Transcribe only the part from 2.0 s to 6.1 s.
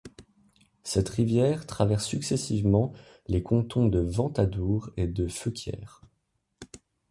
successivement les cantons de Ventadour et de Feuquières.